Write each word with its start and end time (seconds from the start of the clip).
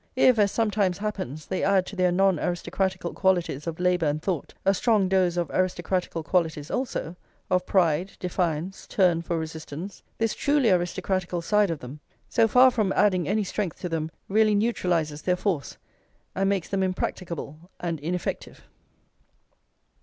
If, 0.15 0.39
as 0.39 0.51
sometimes 0.51 0.97
happens, 0.97 1.45
they 1.45 1.63
add 1.63 1.85
to 1.85 1.95
their 1.95 2.11
non 2.11 2.39
aristocratical 2.39 3.13
qualities 3.13 3.67
of 3.67 3.79
labour 3.79 4.07
and 4.07 4.19
thought, 4.19 4.55
a 4.65 4.73
strong 4.73 5.07
dose 5.07 5.37
of 5.37 5.51
aristocratical 5.51 6.23
qualities 6.23 6.71
also, 6.71 7.15
of 7.51 7.67
pride, 7.67 8.13
defiance, 8.19 8.87
turn 8.87 9.21
for 9.21 9.37
resistance 9.37 10.01
this 10.17 10.33
truly 10.33 10.71
aristocratical 10.71 11.43
side 11.43 11.69
of 11.69 11.81
them, 11.81 11.99
so 12.29 12.47
far 12.47 12.71
from 12.71 12.91
adding 12.93 13.27
any 13.27 13.43
strength 13.43 13.79
to 13.81 13.89
them 13.89 14.09
really 14.27 14.55
neutralises 14.55 15.21
their 15.21 15.35
force 15.35 15.77
and 16.33 16.49
makes 16.49 16.67
them 16.69 16.81
impracticable 16.81 17.69
and 17.79 17.99
ineffective. 17.99 18.63